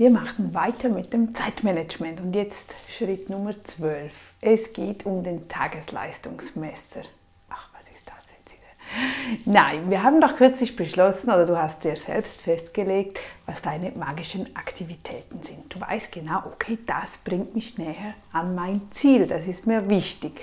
[0.00, 4.10] Wir machen weiter mit dem Zeitmanagement und jetzt Schritt Nummer 12.
[4.40, 7.02] Es geht um den Tagesleistungsmesser.
[7.50, 9.42] Ach, was ist das jetzt wieder?
[9.44, 14.56] Nein, wir haben doch kürzlich beschlossen oder du hast dir selbst festgelegt, was deine magischen
[14.56, 15.74] Aktivitäten sind.
[15.74, 20.40] Du weißt genau, okay, das bringt mich näher an mein Ziel, das ist mir wichtig.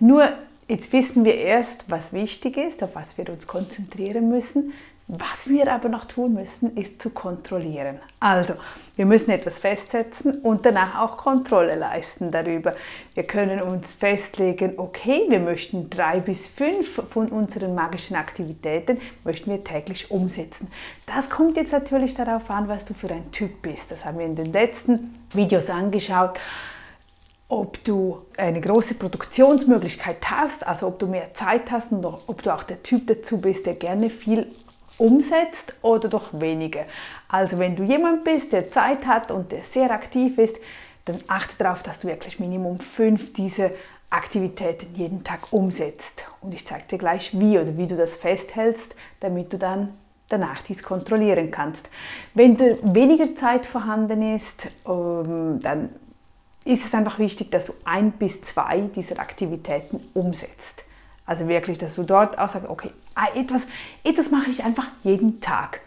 [0.00, 0.30] Nur
[0.66, 4.72] jetzt wissen wir erst, was wichtig ist, auf was wir uns konzentrieren müssen.
[5.06, 8.00] Was wir aber noch tun müssen, ist zu kontrollieren.
[8.20, 8.54] Also,
[8.96, 12.74] wir müssen etwas festsetzen und danach auch Kontrolle leisten darüber.
[13.12, 19.50] Wir können uns festlegen, okay, wir möchten drei bis fünf von unseren magischen Aktivitäten möchten
[19.50, 20.68] wir täglich umsetzen.
[21.04, 23.90] Das kommt jetzt natürlich darauf an, was du für ein Typ bist.
[23.90, 26.40] Das haben wir in den letzten Videos angeschaut
[27.46, 32.52] ob du eine große Produktionsmöglichkeit hast, also ob du mehr Zeit hast und ob du
[32.52, 34.50] auch der Typ dazu bist, der gerne viel
[34.98, 36.84] umsetzt oder doch weniger.
[37.28, 40.56] Also wenn du jemand bist, der Zeit hat und der sehr aktiv ist,
[41.04, 43.70] dann achte darauf, dass du wirklich Minimum fünf dieser
[44.10, 46.26] Aktivitäten jeden Tag umsetzt.
[46.40, 49.94] Und ich zeige dir gleich wie oder wie du das festhältst, damit du dann
[50.28, 51.88] danach dies kontrollieren kannst.
[52.32, 55.90] Wenn da weniger Zeit vorhanden ist, ähm, dann
[56.64, 60.84] ist es einfach wichtig, dass du ein bis zwei dieser Aktivitäten umsetzt.
[61.26, 63.66] Also wirklich, dass du dort auch sagst, okay, ah, etwas,
[64.02, 65.80] etwas mache ich einfach jeden Tag.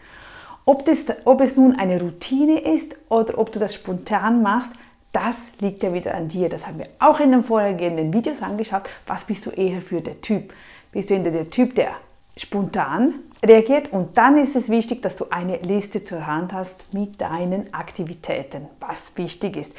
[0.64, 4.72] Ob, das, ob es nun eine Routine ist oder ob du das spontan machst,
[5.12, 6.48] das liegt ja wieder an dir.
[6.48, 8.82] Das haben wir auch in den vorhergehenden Videos angeschaut.
[9.06, 10.52] Was bist du eher für der Typ?
[10.92, 11.92] Bist du eher der Typ, der
[12.36, 13.92] spontan reagiert?
[13.92, 18.66] Und dann ist es wichtig, dass du eine Liste zur Hand hast mit deinen Aktivitäten,
[18.80, 19.72] was wichtig ist.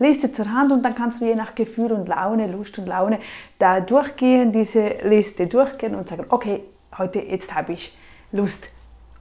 [0.00, 3.20] Liste zur Hand und dann kannst du je nach Gefühl und Laune, Lust und Laune
[3.58, 6.62] da durchgehen, diese Liste durchgehen und sagen, okay,
[6.96, 7.96] heute jetzt habe ich
[8.32, 8.70] Lust,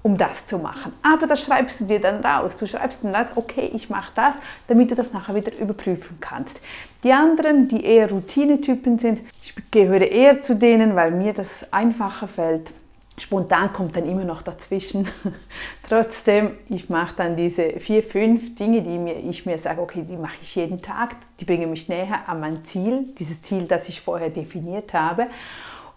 [0.02, 0.94] um das zu machen.
[1.04, 2.56] Aber das schreibst du dir dann raus.
[2.58, 4.36] Du schreibst dann das, okay, ich mache das,
[4.70, 6.62] damit du das nachher wieder überprüfen kannst.
[7.04, 12.30] Die anderen, die eher Routinetypen sind, ich gehöre eher zu denen, weil mir das einfacher
[12.30, 12.72] fällt,
[13.20, 15.08] Spontan kommt dann immer noch dazwischen.
[15.90, 20.18] Trotzdem, ich mache dann diese vier, fünf Dinge, die mir, ich mir sage, okay, die
[20.18, 24.02] mache ich jeden Tag, die bringen mich näher an mein Ziel, dieses Ziel, das ich
[24.02, 25.28] vorher definiert habe.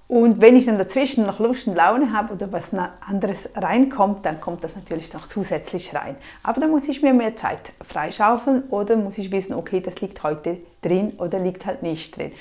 [0.09, 2.69] Und wenn ich dann dazwischen noch Lust und Laune habe oder was
[3.01, 6.17] anderes reinkommt, dann kommt das natürlich noch zusätzlich rein.
[6.43, 10.23] Aber dann muss ich mir mehr Zeit freischaufeln oder muss ich wissen, okay, das liegt
[10.23, 12.33] heute drin oder liegt halt nicht drin.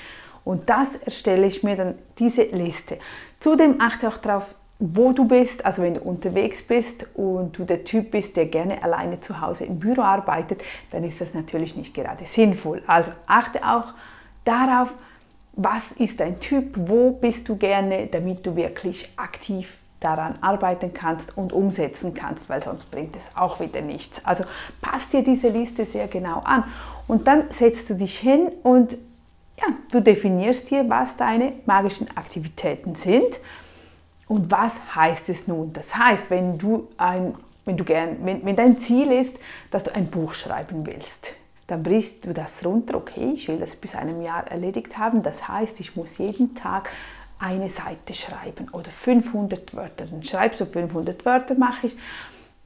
[0.44, 2.97] Und das erstelle ich mir dann diese Liste.
[3.40, 4.53] Zudem achte auch darauf,
[4.84, 8.84] wo du bist, also wenn du unterwegs bist und du der Typ bist, der gerne
[8.84, 12.81] alleine zu Hause im Büro arbeitet, dann ist das natürlich nicht gerade sinnvoll.
[12.88, 13.94] Also achte auch
[14.44, 14.91] darauf,
[15.53, 21.38] was ist dein Typ, wo bist du gerne, damit du wirklich aktiv daran arbeiten kannst
[21.38, 24.25] und umsetzen kannst, weil sonst bringt es auch wieder nichts.
[24.25, 24.46] Also
[24.81, 26.64] passt dir diese Liste sehr genau an
[27.08, 28.94] und dann setzt du dich hin und
[29.59, 33.40] ja, du definierst hier, was deine magischen Aktivitäten sind
[34.31, 35.74] und was heißt es nun?
[35.74, 39.38] Das heißt, wenn du, ein, wenn, du gern, wenn, wenn dein Ziel ist,
[39.72, 41.34] dass du ein Buch schreiben willst,
[41.68, 45.22] dann brichst du das runter, okay, ich will das bis einem Jahr erledigt haben.
[45.22, 46.91] Das heißt, ich muss jeden Tag
[47.40, 50.06] eine Seite schreiben oder 500 Wörter.
[50.06, 51.97] Dann schreibst du 500 Wörter, mache ich.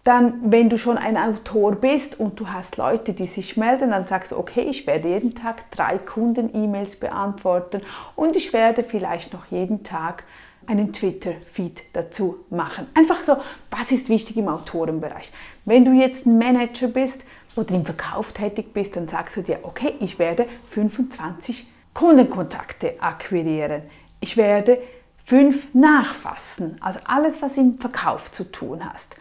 [0.04, 4.06] Dann, wenn du schon ein Autor bist und du hast Leute, die sich melden, dann
[4.06, 7.82] sagst du, okay, ich werde jeden Tag drei Kunden-E-Mails beantworten
[8.16, 10.26] und ich werde vielleicht noch jeden Tag
[10.68, 12.88] einen Twitter-Feed dazu machen.
[12.94, 13.38] Einfach so,
[13.72, 15.32] was ist wichtig im Autorenbereich?
[15.66, 17.24] Wenn du jetzt ein Manager bist
[17.56, 23.84] oder im Verkauf tätig bist, dann sagst du dir, okay, ich werde 25 Kundenkontakte akquirieren.
[24.20, 24.82] Ich werde
[25.24, 26.78] fünf nachfassen.
[26.82, 29.16] Also alles, was im Verkauf zu tun hast.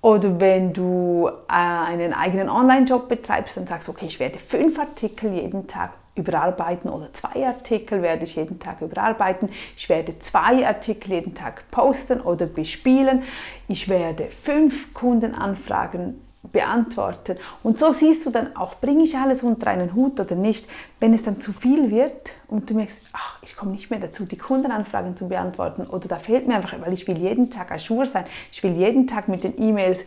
[0.00, 4.78] Oder wenn du äh, einen eigenen Online-Job betreibst, dann sagst du, okay, ich werde fünf
[4.78, 9.48] Artikel jeden Tag überarbeiten oder zwei Artikel werde ich jeden Tag überarbeiten.
[9.76, 13.24] Ich werde zwei Artikel jeden Tag posten oder bespielen.
[13.68, 16.20] Ich werde fünf Kundenanfragen
[16.52, 17.36] beantworten.
[17.62, 20.68] Und so siehst du dann auch, bringe ich alles unter einen Hut oder nicht.
[21.00, 24.24] Wenn es dann zu viel wird und du merkst, ach, ich komme nicht mehr dazu,
[24.24, 28.06] die Kundenanfragen zu beantworten oder da fehlt mir einfach, weil ich will jeden Tag Ajour
[28.06, 30.04] sein, ich will jeden Tag mit den E-Mails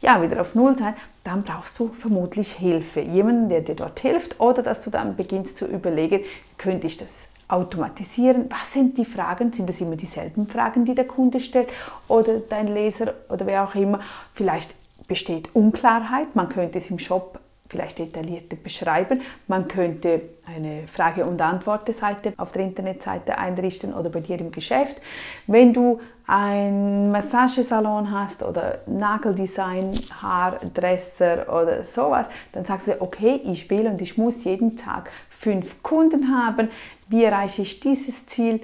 [0.00, 0.94] ja, wieder auf Null sein,
[1.24, 3.00] dann brauchst du vermutlich Hilfe.
[3.00, 6.20] Jemanden, der dir dort hilft oder dass du dann beginnst zu überlegen,
[6.58, 7.08] könnte ich das
[7.48, 8.46] automatisieren?
[8.50, 9.52] Was sind die Fragen?
[9.52, 11.70] Sind das immer dieselben Fragen, die der Kunde stellt
[12.08, 14.00] oder dein Leser oder wer auch immer?
[14.34, 14.74] Vielleicht
[15.06, 19.22] besteht Unklarheit, man könnte es im Shop vielleicht detaillierter beschreiben.
[19.46, 24.96] Man könnte eine Frage- und Antwortseite auf der Internetseite einrichten oder bei dir im Geschäft.
[25.46, 33.68] Wenn du ein Massagesalon hast oder Nageldesign, Haardresser oder sowas, dann sagst du, okay, ich
[33.70, 36.68] will und ich muss jeden Tag fünf Kunden haben.
[37.08, 38.60] Wie erreiche ich dieses Ziel?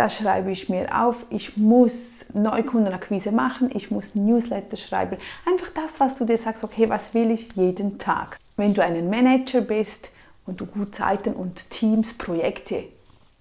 [0.00, 1.26] Das schreibe ich mir auf.
[1.28, 3.70] Ich muss Neukundenakquise machen.
[3.74, 5.18] Ich muss Newsletter schreiben.
[5.44, 8.38] Einfach das, was du dir sagst, okay, was will ich jeden Tag?
[8.56, 10.08] Wenn du einen Manager bist
[10.46, 12.84] und du gut Zeiten und Teams, Projekte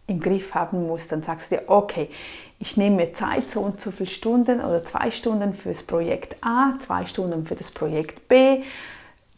[0.07, 2.09] im Griff haben musst, dann sagst du dir, okay,
[2.59, 6.35] ich nehme mir Zeit, so und so viele Stunden oder zwei Stunden für das Projekt
[6.43, 8.63] A, zwei Stunden für das Projekt B,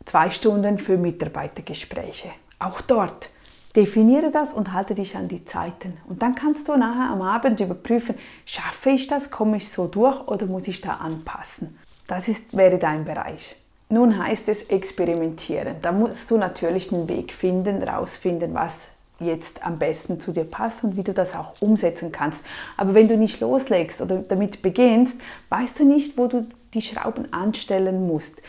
[0.07, 2.31] zwei Stunden für Mitarbeitergespräche.
[2.57, 3.29] Auch dort
[3.75, 5.97] definiere das und halte dich an die Zeiten.
[6.07, 8.15] Und dann kannst du nachher am Abend überprüfen,
[8.45, 11.77] schaffe ich das, komme ich so durch oder muss ich da anpassen.
[12.07, 13.56] Das ist, wäre dein Bereich.
[13.89, 15.75] Nun heißt es experimentieren.
[15.81, 18.88] Da musst du natürlich einen Weg finden, rausfinden, was
[19.19, 22.44] jetzt am besten zu dir passt und wie du das auch umsetzen kannst.
[22.77, 27.31] Aber wenn du nicht loslegst oder damit beginnst, weißt du nicht, wo du die Schrauben
[27.31, 28.41] anstellen musst.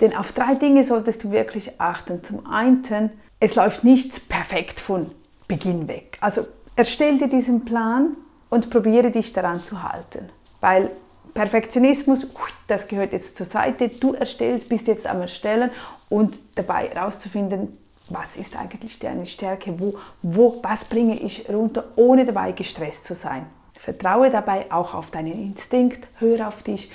[0.00, 2.24] Denn auf drei Dinge solltest du wirklich achten.
[2.24, 5.10] Zum einen, es läuft nichts perfekt von
[5.48, 6.18] Beginn weg.
[6.20, 6.46] Also
[6.76, 8.16] erstell dir diesen Plan
[8.50, 10.28] und probiere dich daran zu halten.
[10.60, 10.90] Weil
[11.34, 12.26] Perfektionismus,
[12.66, 13.88] das gehört jetzt zur Seite.
[13.88, 15.70] Du erstellst, bist jetzt am Erstellen
[16.08, 17.78] und dabei herauszufinden,
[18.08, 23.14] was ist eigentlich deine Stärke, wo, wo, was bringe ich runter, ohne dabei gestresst zu
[23.14, 23.46] sein.
[23.74, 26.90] Vertraue dabei auch auf deinen Instinkt, hör auf dich,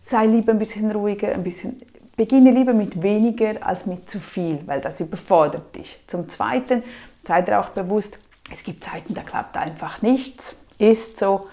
[0.00, 1.82] sei lieber ein bisschen ruhiger, ein bisschen,
[2.20, 6.00] beginne lieber mit weniger als mit zu viel, weil das überfordert dich.
[6.06, 6.82] Zum Zweiten,
[7.24, 8.18] sei dir auch bewusst,
[8.52, 11.48] es gibt Zeiten, da klappt einfach nichts, ist so,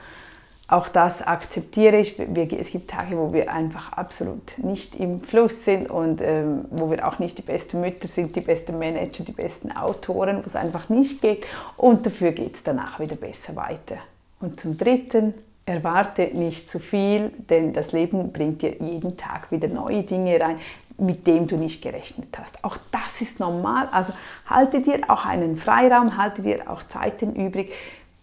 [0.67, 2.19] auch das akzeptiere ich.
[2.19, 7.07] es gibt Tage, wo wir einfach absolut nicht im Fluss sind und ähm, wo wir
[7.07, 10.89] auch nicht die besten Mütter sind, die besten Manager, die besten Autoren, wo es einfach
[10.89, 11.47] nicht geht.
[11.77, 13.99] Und dafür geht es danach wieder besser weiter.
[14.41, 15.33] Und zum Dritten,
[15.67, 20.59] erwarte nicht zu viel, denn das Leben bringt dir jeden Tag wieder neue Dinge rein,
[20.97, 22.63] mit dem du nicht gerechnet hast.
[22.63, 23.89] Auch das ist normal.
[23.91, 24.13] Also
[24.47, 27.73] halte dir auch einen Freiraum, halte dir auch Zeiten übrig,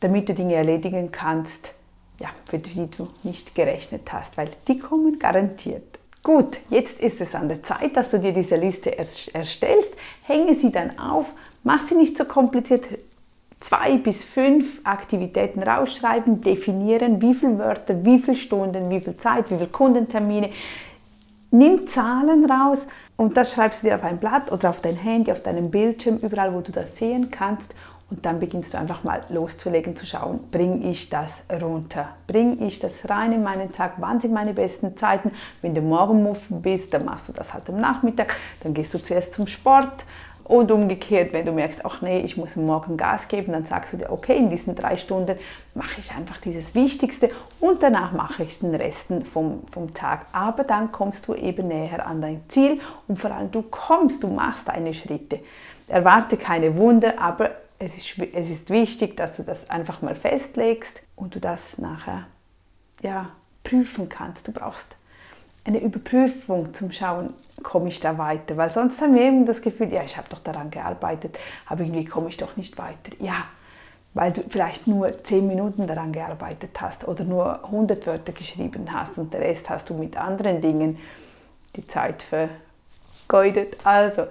[0.00, 1.75] damit du Dinge erledigen kannst,
[2.19, 5.99] ja, für die du nicht gerechnet hast, weil die kommen garantiert.
[6.23, 9.94] Gut, jetzt ist es an der Zeit, dass du dir diese Liste erstellst.
[10.23, 11.26] Hänge sie dann auf,
[11.62, 12.85] mach sie nicht so kompliziert.
[13.64, 19.50] Zwei bis fünf Aktivitäten rausschreiben, definieren, wie viele Wörter, wie viele Stunden, wie viel Zeit,
[19.50, 20.50] wie viele Kundentermine.
[21.50, 25.32] Nimm Zahlen raus und das schreibst du dir auf ein Blatt oder auf dein Handy,
[25.32, 27.75] auf deinem Bildschirm, überall, wo du das sehen kannst
[28.11, 32.10] und dann beginnst du einfach mal loszulegen, zu schauen, bringe ich das runter?
[32.26, 33.94] Bringe ich das rein in meinen Tag?
[33.96, 35.32] Wann sind meine besten Zeiten?
[35.62, 38.37] Wenn du Morgenmuffen bist, dann machst du das halt am Nachmittag.
[38.62, 40.05] Dann gehst du zuerst zum Sport.
[40.44, 43.96] Und umgekehrt, wenn du merkst, ach nee, ich muss morgen Gas geben, dann sagst du
[43.96, 45.38] dir, okay, in diesen drei Stunden
[45.75, 47.31] mache ich einfach dieses Wichtigste
[47.61, 50.26] und danach mache ich den Resten vom, vom Tag.
[50.32, 54.29] Aber dann kommst du eben näher an dein Ziel und vor allem du kommst, du
[54.29, 55.41] machst deine Schritte.
[55.88, 61.02] Erwarte keine Wunder, aber es ist, es ist wichtig, dass du das einfach mal festlegst
[61.17, 62.26] und du das nachher
[63.00, 63.31] ja,
[63.62, 64.46] prüfen kannst.
[64.46, 64.96] Du brauchst
[65.64, 68.56] eine Überprüfung zum Schauen, komme ich da weiter?
[68.56, 72.05] Weil sonst haben wir eben das Gefühl, ja, ich habe doch daran gearbeitet, aber irgendwie
[72.05, 73.12] komme ich doch nicht weiter.
[73.19, 73.44] Ja,
[74.12, 79.19] weil du vielleicht nur 10 Minuten daran gearbeitet hast oder nur 100 Wörter geschrieben hast
[79.19, 80.99] und der Rest hast du mit anderen Dingen
[81.75, 83.76] die Zeit vergeudet.
[83.84, 84.26] Also,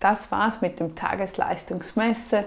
[0.00, 2.44] das war's mit dem Tagesleistungsmesser.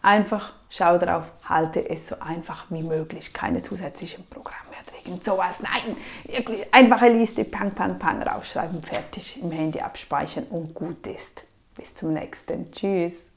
[0.00, 3.34] Einfach schau drauf, halte es so einfach wie möglich.
[3.34, 4.65] Keine zusätzlichen Programme
[5.06, 5.20] drin.
[5.22, 11.06] Sowas, nein, wirklich einfache Liste, pang, pang, pang, rausschreiben, fertig, im Handy abspeichern und gut
[11.06, 11.44] ist.
[11.76, 12.70] Bis zum nächsten.
[12.72, 13.35] Tschüss.